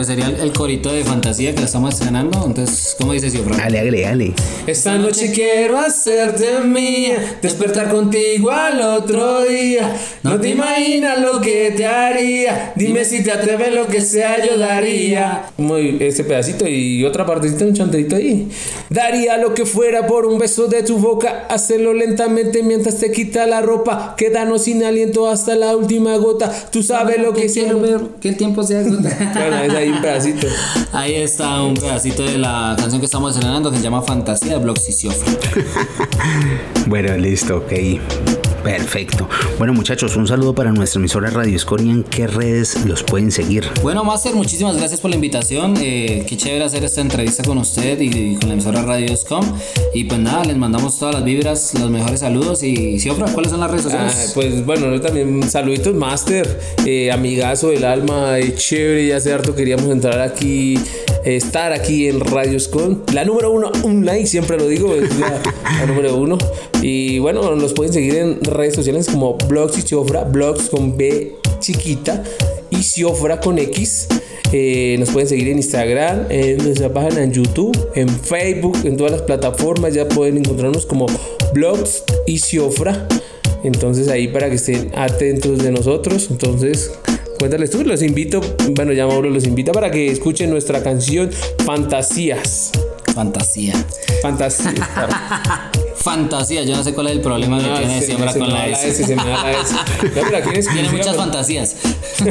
Pues 0.00 0.08
sería 0.08 0.28
el, 0.28 0.36
el 0.36 0.52
corito 0.54 0.90
de 0.90 1.04
fantasía 1.04 1.52
que 1.52 1.60
la 1.60 1.66
estamos 1.66 1.92
estrenando. 1.92 2.42
Entonces, 2.46 2.96
¿cómo 2.98 3.12
dices, 3.12 3.34
Ciofra? 3.34 3.54
Dale, 3.58 3.84
dale, 3.84 4.00
dale. 4.00 4.32
Esta 4.66 4.96
noche 4.96 5.30
quiero 5.30 5.78
hacerte 5.78 6.60
mía, 6.60 7.36
despertar 7.42 7.90
contigo 7.90 8.50
al 8.50 8.80
otro 8.80 9.42
día. 9.44 9.94
No 10.22 10.40
te 10.40 10.48
imaginas 10.48 11.20
lo 11.20 11.42
que 11.42 11.72
te 11.76 11.84
haría, 11.84 12.72
dime 12.76 13.04
si 13.04 13.22
te 13.22 13.30
atreves 13.30 13.74
lo 13.74 13.88
que 13.88 14.00
sea 14.00 14.42
yo 14.42 14.56
daría. 14.56 15.50
Muy 15.58 15.98
ese 16.00 16.24
pedacito 16.24 16.66
y 16.66 17.04
otra 17.04 17.26
partecita, 17.26 17.66
un 17.66 17.74
chanterito 17.74 18.16
ahí. 18.16 18.48
Daría 18.88 19.36
lo 19.36 19.52
que 19.52 19.66
fuera 19.66 20.06
por 20.06 20.24
un 20.24 20.38
beso 20.38 20.66
de 20.66 20.82
tu 20.82 20.96
boca, 20.96 21.44
hacerlo 21.50 21.92
lentamente 21.92 22.62
mientras 22.62 22.96
te 22.96 23.12
quita 23.12 23.44
la 23.44 23.60
ropa, 23.60 24.14
quedarnos 24.16 24.62
sin 24.62 24.82
aliento 24.82 25.28
hasta 25.28 25.56
la 25.56 25.76
última 25.76 26.16
gota. 26.16 26.50
Tú 26.72 26.82
sabes 26.82 27.18
lo 27.20 27.34
que 27.34 27.52
quiero 27.52 27.80
ver. 27.80 28.00
que 28.18 28.30
el 28.30 28.38
tiempo 28.38 28.62
se 28.62 28.78
agota. 28.78 29.10
Bueno, 29.40 29.62
es 29.62 29.74
ahí 29.74 29.89
un 29.92 30.00
pedacito. 30.00 30.46
Ahí 30.92 31.14
está 31.14 31.62
un 31.62 31.74
pedacito 31.74 32.22
de 32.22 32.38
la 32.38 32.74
canción 32.78 33.00
que 33.00 33.06
estamos 33.06 33.34
estrenando 33.34 33.70
que 33.70 33.78
se 33.78 33.82
llama 33.82 34.02
Fantasía 34.02 34.58
de 34.58 34.64
Blox 34.64 34.88
y 34.88 34.92
Ciofra. 34.92 35.32
Bueno, 36.86 37.16
listo, 37.16 37.58
ok. 37.58 37.72
Perfecto. 38.62 39.28
Bueno, 39.58 39.72
muchachos, 39.72 40.16
un 40.16 40.26
saludo 40.26 40.54
para 40.54 40.70
nuestra 40.72 40.98
emisora 40.98 41.30
Radio 41.30 41.56
Escoria. 41.56 41.90
¿En 41.90 42.04
qué 42.04 42.26
redes 42.26 42.84
los 42.84 43.02
pueden 43.02 43.30
seguir? 43.32 43.64
Bueno, 43.82 44.04
Master, 44.04 44.34
muchísimas 44.34 44.76
gracias 44.76 45.00
por 45.00 45.10
la 45.10 45.16
invitación. 45.16 45.74
Eh, 45.80 46.24
qué 46.28 46.36
chévere 46.36 46.64
hacer 46.64 46.84
esta 46.84 47.00
entrevista 47.00 47.42
con 47.42 47.58
usted 47.58 47.98
y, 48.00 48.06
y 48.32 48.36
con 48.36 48.48
la 48.48 48.54
emisora 48.54 48.82
Radio.com. 48.82 49.44
Y 49.94 50.04
pues 50.04 50.20
nada, 50.20 50.44
les 50.44 50.56
mandamos 50.56 50.98
todas 50.98 51.14
las 51.14 51.24
vibras, 51.24 51.72
los 51.80 51.90
mejores 51.90 52.20
saludos. 52.20 52.62
Y 52.62 53.00
Ciofra, 53.00 53.32
¿cuáles 53.32 53.50
son 53.50 53.60
las 53.60 53.70
redes 53.70 53.86
Ah, 53.86 53.90
sociales? 54.10 54.32
pues 54.34 54.64
bueno, 54.66 54.90
yo 54.94 55.00
también 55.00 55.42
saluditos 55.48 55.94
Master, 55.94 56.60
eh, 56.84 57.10
amigazo 57.10 57.68
del 57.68 57.84
alma, 57.84 58.38
eh, 58.38 58.54
chévere, 58.54 59.06
ya 59.08 59.16
hace 59.16 59.32
harto 59.32 59.54
queríamos 59.54 59.86
entrar 59.90 60.20
aquí, 60.20 60.78
estar 61.24 61.72
aquí 61.72 62.08
en 62.08 62.20
Radios 62.20 62.68
con 62.68 63.02
la 63.12 63.24
número 63.24 63.50
uno 63.50 63.70
online, 63.82 64.26
siempre 64.26 64.56
lo 64.56 64.66
digo, 64.66 64.94
es 64.94 65.18
la, 65.18 65.40
número 65.86 66.16
uno. 66.16 66.38
Y 66.82 67.18
bueno, 67.18 67.54
los 67.54 67.72
pueden 67.72 67.92
seguir 67.92 68.16
en 68.16 68.40
redes 68.42 68.74
sociales 68.74 69.08
como 69.08 69.36
Blogs 69.48 69.78
y 69.78 69.82
Ciofra, 69.82 70.24
Blogs 70.24 70.68
con 70.70 70.96
B 70.96 71.36
chiquita 71.60 72.22
y 72.70 72.82
Ciofra 72.82 73.40
con 73.40 73.58
X. 73.58 74.08
Eh, 74.52 74.96
nos 74.98 75.10
pueden 75.10 75.28
seguir 75.28 75.48
en 75.48 75.58
Instagram, 75.58 76.26
en 76.28 76.58
nuestra 76.58 76.92
página 76.92 77.22
en 77.22 77.32
YouTube, 77.32 77.76
en 77.94 78.08
Facebook, 78.08 78.78
en 78.84 78.96
todas 78.96 79.12
las 79.12 79.22
plataformas. 79.22 79.94
Ya 79.94 80.08
pueden 80.08 80.38
encontrarnos 80.38 80.86
como 80.86 81.06
Blogs 81.52 82.02
y 82.26 82.38
Ciofra. 82.38 83.06
Entonces 83.62 84.08
ahí 84.08 84.28
para 84.28 84.48
que 84.48 84.56
estén 84.56 84.90
atentos 84.96 85.58
de 85.58 85.70
nosotros. 85.70 86.28
Entonces, 86.30 86.92
cuéntales 87.40 87.70
tú, 87.70 87.82
los 87.82 88.02
invito, 88.02 88.42
bueno, 88.72 88.92
ya 88.92 89.06
Mauro 89.06 89.30
los 89.30 89.44
invita 89.44 89.72
para 89.72 89.90
que 89.90 90.10
escuchen 90.10 90.50
nuestra 90.50 90.82
canción 90.82 91.30
Fantasías. 91.64 92.70
Fantasía. 93.14 93.72
Fantasía. 94.20 94.72
Fantasía, 95.96 96.62
yo 96.64 96.76
no 96.76 96.84
sé 96.84 96.92
cuál 96.92 97.08
es 97.08 97.12
el 97.14 97.20
problema 97.20 97.58
que 97.58 97.78
tiene 97.78 98.00
se 98.00 98.14
con 98.38 98.52
la 98.52 98.68
S. 98.68 98.92
se 98.92 99.16
me 99.16 99.24
da 99.24 99.42
la 99.42 99.52
S. 99.52 99.74
Ya, 100.14 100.22
pero 100.22 100.36
aquí 100.36 100.48
en 100.54 100.66
Tiene 100.66 100.90
muchas 100.90 101.16
fantasías. 101.16 101.76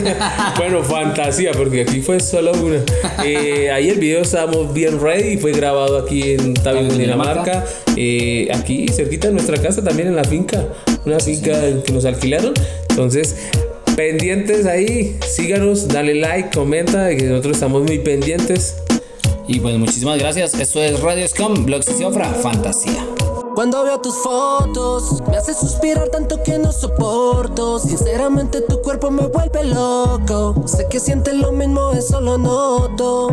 bueno, 0.58 0.84
fantasía, 0.84 1.52
porque 1.52 1.82
aquí 1.82 2.02
fue 2.02 2.19
solo 2.19 2.52
una. 2.54 2.78
Eh, 3.24 3.72
ahí 3.72 3.89
el 3.89 4.00
video 4.00 4.22
estábamos 4.22 4.74
bien 4.74 5.00
ready, 5.00 5.38
fue 5.38 5.52
grabado 5.52 5.98
aquí 5.98 6.34
en 6.34 6.54
Tabio, 6.54 6.88
Dinamarca. 6.88 7.65
Eh, 7.95 8.48
aquí 8.54 8.88
cerquita 8.88 9.28
de 9.28 9.34
nuestra 9.34 9.60
casa, 9.60 9.84
también 9.84 10.08
en 10.08 10.15
la 10.15 10.24
finca, 10.24 10.65
una 11.06 11.19
finca 11.19 11.52
que 11.84 11.91
nos 11.91 12.06
alquilaron. 12.06 12.54
Entonces, 12.89 13.36
pendientes 14.00 14.66
ahí, 14.66 15.20
síganos, 15.28 15.90
dale 15.90 16.16
like, 16.16 16.58
comenta, 16.58 17.10
que 17.10 17.24
nosotros 17.24 17.58
estamos 17.58 17.84
muy 17.84 18.00
pendientes. 18.00 18.78
Y 19.46 19.60
pues 19.60 19.78
muchísimas 19.78 20.18
gracias. 20.18 20.54
Esto 20.54 20.82
es 20.82 21.02
Radio 21.02 21.28
Scum, 21.28 21.66
Blogs 21.66 21.90
y 21.90 21.94
Ciofra, 21.96 22.28
Fantasía. 22.28 23.06
Cuando 23.56 23.84
veo 23.84 24.00
tus 24.00 24.16
fotos, 24.16 25.22
me 25.28 25.36
hace 25.36 25.54
suspirar 25.54 26.08
tanto 26.08 26.42
que 26.44 26.58
no 26.58 26.72
soporto. 26.72 27.78
Sinceramente, 27.78 28.62
tu 28.62 28.82
cuerpo 28.82 29.12
me 29.12 29.28
vuelve 29.28 29.66
loco. 29.66 30.56
Sé 30.66 30.88
que 30.90 31.02
sientes 31.02 31.34
lo 31.34 31.52
mismo, 31.52 31.92
eso 31.92 32.22
lo 32.22 32.38
noto. 32.38 33.28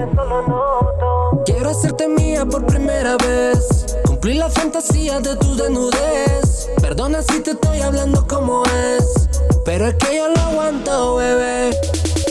Quiero 1.45 1.71
hacerte 1.71 2.09
mía 2.09 2.45
por 2.45 2.67
primera 2.67 3.17
vez. 3.19 3.87
Cumplir 4.05 4.39
la 4.39 4.51
fantasía 4.51 5.21
de 5.21 5.37
tu 5.37 5.55
desnudez. 5.55 6.71
Perdona 6.81 7.23
si 7.23 7.39
te 7.39 7.53
estoy 7.53 7.83
hablando 7.83 8.27
como 8.27 8.65
es. 8.65 9.26
Pero 9.67 9.89
es 9.89 9.95
que 9.97 10.17
yo 10.17 10.29
lo 10.29 10.41
aguanto, 10.41 11.17
bebé. 11.17 11.77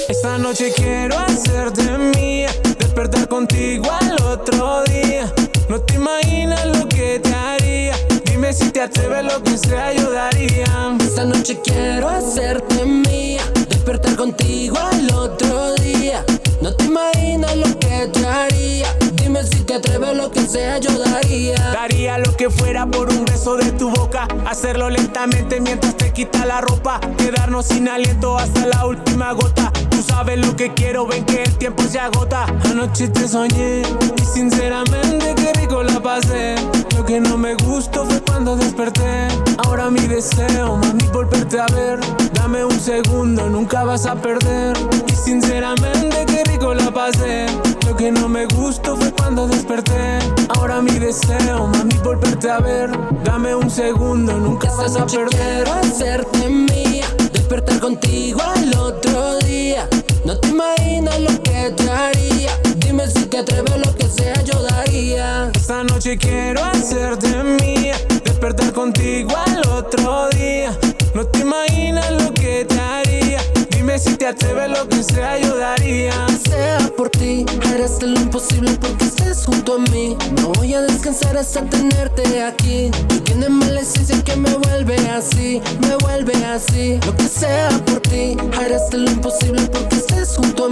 Esta 0.08 0.38
noche 0.38 0.72
quiero 0.74 1.20
hacerte 1.20 1.84
mía, 1.98 2.50
despertar 2.80 3.28
contigo 3.28 3.92
al 3.92 4.24
otro 4.24 4.84
día. 4.86 5.32
No 5.68 5.82
te 5.82 5.96
imaginas 5.96 6.66
lo 6.66 6.88
que 6.88 7.20
te 7.20 7.34
haría. 7.34 7.94
Dime 8.24 8.54
si 8.54 8.72
te 8.72 8.80
atreves 8.80 9.26
lo 9.26 9.44
que 9.44 9.58
sea, 9.58 9.92
yo 9.92 10.12
daría. 10.12 10.96
Esta 11.02 11.26
noche 11.26 11.60
quiero 11.62 12.08
hacerte 12.08 12.86
mía, 12.86 13.42
despertar 13.68 14.16
contigo 14.16 14.78
al 14.80 15.14
otro 15.14 15.76
día. 15.76 16.24
No 16.62 16.74
te 16.74 16.86
imaginas 16.86 17.54
lo 17.58 17.78
que 17.80 18.10
te 18.14 18.26
haría. 18.26 18.88
Te 19.76 19.90
atreves 19.90 20.16
lo 20.16 20.32
que 20.32 20.40
sea, 20.40 20.78
yo 20.78 20.98
daría. 20.98 21.58
Daría 21.74 22.18
lo 22.18 22.34
que 22.38 22.50
fuera 22.50 22.86
por 22.86 23.10
un 23.10 23.26
beso 23.26 23.58
de 23.58 23.74
tu 23.74 23.90
boca. 23.90 24.26
Hacerlo 24.46 24.90
lentamente 24.90 25.60
mientras 25.60 25.98
te 25.98 26.14
quita 26.14 26.46
la 26.46 26.62
ropa. 26.62 27.02
Quedarnos 27.18 27.66
sin 27.66 27.90
aliento 27.90 28.38
hasta 28.38 28.68
la 28.68 28.86
última 28.86 29.34
gota. 29.34 29.74
Tú 29.90 30.02
sabes 30.02 30.40
lo 30.40 30.56
que 30.56 30.74
quiero, 30.74 31.06
ven 31.06 31.26
que 31.26 31.44
el 31.44 31.58
tiempo 31.58 31.84
se 31.84 32.00
agota. 32.00 32.46
Anoche 32.72 33.10
te 33.10 33.28
soñé 33.28 33.82
y 33.82 34.22
sinceramente 34.22 35.36
qué 35.36 35.52
rico 35.60 35.84
la 35.84 36.00
pasé. 36.00 36.56
Lo 36.96 37.04
que 37.04 37.20
no 37.20 37.38
me 37.38 37.56
gustó 37.56 38.06
fue 38.06 38.22
cuando 38.22 38.56
desperté. 38.56 39.28
Ahora 39.66 39.90
mi 39.90 40.08
deseo, 40.08 40.78
mami, 40.78 41.04
volverte 41.12 41.60
a 41.60 41.66
ver. 41.66 42.00
Dame 42.32 42.64
un 42.64 42.80
segundo, 42.80 43.50
nunca 43.50 43.84
vas 43.84 44.06
a 44.06 44.16
perder. 44.16 44.78
Y 45.06 45.12
sinceramente 45.12 46.26
qué 46.28 46.46
rico 46.46 46.74
la 46.74 46.92
pasé. 46.92 47.48
Lo 47.86 47.96
que 47.98 48.12
no 48.12 48.30
me 48.30 48.46
gustó 48.46 48.95
cuando 49.36 49.54
desperté. 49.54 50.20
Ahora 50.56 50.82
mi 50.82 50.92
deseo, 50.92 51.68
mami, 51.68 51.94
volverte 52.04 52.50
a 52.50 52.60
ver. 52.60 52.90
Dame 53.26 53.54
un 53.54 53.70
segundo, 53.70 54.38
nunca 54.38 54.70
Esta 54.70 54.82
vas 54.84 54.96
a 54.96 55.06
perder. 55.06 55.28
quiero 55.30 55.74
hacerte 55.74 56.50
mía, 56.50 57.06
despertar 57.34 57.80
contigo 57.80 58.42
al 58.42 58.74
otro 58.78 59.38
día. 59.40 59.90
No 60.24 60.38
te 60.40 60.48
imaginas 60.48 61.20
lo 61.20 61.44
que 61.44 61.74
te 61.76 61.90
haría. 61.90 62.52
Dime 62.78 63.08
si 63.08 63.26
te 63.26 63.40
atreves 63.40 63.86
lo 63.86 63.94
que 63.96 64.08
sea, 64.08 64.42
yo 64.44 64.62
daría. 64.64 65.52
Esta 65.54 65.84
noche 65.84 66.18
quiero 66.18 66.64
hacerte 66.64 67.44
mía, 67.44 67.96
despertar 68.24 68.72
contigo 68.72 69.36
al 69.36 69.60
otro 69.70 70.30
día. 70.30 70.72
No 71.14 71.26
te 71.26 71.40
imaginas 71.40 72.10
lo 72.12 72.34
que 72.34 72.64
te 72.64 72.80
haría. 72.80 73.25
Dime 73.96 74.10
si 74.12 74.18
te 74.18 74.28
atreves 74.28 74.78
lo 74.78 74.90
que 74.90 75.02
sea, 75.02 75.40
yo 75.40 75.56
daría. 75.56 76.12
sea 76.50 76.80
por 76.98 77.10
ti, 77.10 77.46
harás 77.66 78.04
lo 78.04 78.20
imposible 78.20 78.78
porque 78.82 79.06
estés 79.06 79.46
junto 79.46 79.76
a 79.76 79.80
mí. 79.90 80.18
No 80.42 80.50
voy 80.50 80.74
a 80.74 80.82
descansar 80.82 81.38
hasta 81.38 81.62
tenerte 81.64 82.44
aquí. 82.44 82.92
Tú 83.08 83.22
tienes 83.22 83.50
mala 83.50 83.80
esencia 83.80 84.22
que 84.22 84.36
me 84.36 84.54
vuelve 84.54 84.98
así, 85.08 85.62
me 85.80 85.96
vuelve 85.96 86.34
así. 86.44 87.00
Lo 87.06 87.16
que 87.16 87.30
sea 87.30 87.70
por 87.86 88.02
ti, 88.02 88.36
harás 88.60 88.94
lo 88.94 89.10
imposible 89.10 89.62
porque 89.72 89.96
estés 89.96 90.36
junto 90.36 90.66
a 90.66 90.70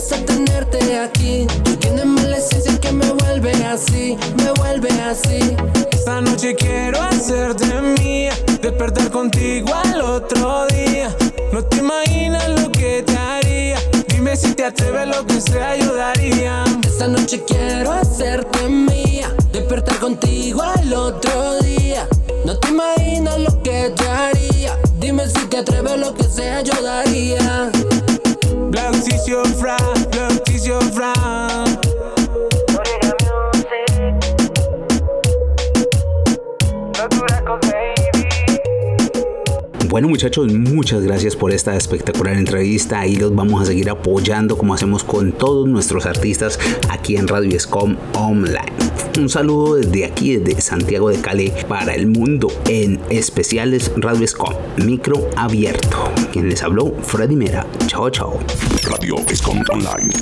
pasa 0.00 0.24
tenerte 0.24 0.98
aquí. 0.98 1.46
Tú 1.62 1.76
tienes 1.76 2.06
mala 2.06 2.38
esencia 2.38 2.78
que 2.80 2.92
me 2.92 3.10
vuelve 3.12 3.52
así, 3.66 4.16
me 4.36 4.50
vuelve 4.52 4.88
así. 5.02 5.56
Esta 5.90 6.20
noche 6.20 6.54
quiero 6.54 7.02
hacerte 7.02 7.66
mía, 7.82 8.32
despertar 8.62 9.10
contigo 9.10 9.74
al 9.74 10.00
otro 10.00 10.66
día. 10.68 11.14
No 11.52 11.64
te 11.64 11.78
imaginas 11.78 12.48
lo 12.48 12.70
que 12.70 13.02
te 13.02 13.16
haría. 13.16 13.78
Dime 14.08 14.36
si 14.36 14.54
te 14.54 14.64
atreves 14.64 15.08
lo 15.08 15.26
que 15.26 15.40
sea, 15.40 15.76
yo 15.76 15.94
daría. 15.94 16.64
Esta 16.86 17.08
noche 17.08 17.42
quiero 17.44 17.92
hacerte 17.92 18.68
mía, 18.68 19.34
despertar 19.52 19.98
contigo 19.98 20.62
al 20.62 20.92
otro 20.92 21.58
día. 21.60 22.06
No 22.44 22.56
te 22.56 22.68
imaginas 22.68 23.38
lo 23.40 23.62
que 23.62 23.92
te 23.96 24.08
haría. 24.08 24.78
Dime 24.98 25.26
si 25.28 25.44
te 25.46 25.58
atreves 25.58 25.98
lo 25.98 26.14
que 26.14 26.24
sea, 26.24 26.62
yo 26.62 26.80
daría. 26.82 27.70
Black 28.70 28.94
Bueno 40.00 40.12
muchachos, 40.12 40.50
muchas 40.50 41.02
gracias 41.02 41.36
por 41.36 41.52
esta 41.52 41.76
espectacular 41.76 42.34
entrevista. 42.34 43.00
Ahí 43.00 43.16
los 43.16 43.34
vamos 43.34 43.60
a 43.60 43.66
seguir 43.66 43.90
apoyando 43.90 44.56
como 44.56 44.72
hacemos 44.72 45.04
con 45.04 45.30
todos 45.30 45.68
nuestros 45.68 46.06
artistas 46.06 46.58
aquí 46.88 47.16
en 47.16 47.28
Radio 47.28 47.54
Escom 47.54 47.98
Online. 48.14 48.72
Un 49.18 49.28
saludo 49.28 49.74
desde 49.74 50.06
aquí, 50.06 50.38
desde 50.38 50.62
Santiago 50.62 51.10
de 51.10 51.20
Cali, 51.20 51.52
para 51.68 51.94
el 51.94 52.06
mundo, 52.06 52.48
en 52.66 52.98
especiales 53.10 53.92
Radio 53.94 54.24
Escom, 54.24 54.54
micro 54.78 55.28
abierto. 55.36 56.10
Quien 56.32 56.48
les 56.48 56.62
habló, 56.62 56.94
Freddy 57.02 57.36
Mera. 57.36 57.66
Chao, 57.86 58.08
chao. 58.08 58.38
Radio 58.84 59.16
Escom 59.28 59.62
Online. 59.68 60.14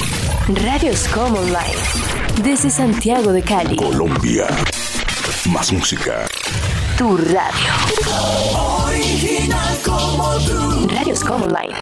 Radioscom 0.61 1.37
Online. 1.37 2.43
Desde 2.43 2.69
Santiago 2.69 3.31
de 3.31 3.43
Cali. 3.43 3.77
Colombia. 3.77 4.49
Más 5.53 5.73
música. 5.73 6.27
Tu 6.99 7.17
radio. 7.17 8.78
Radioscom 10.91 11.43
Online. 11.43 11.75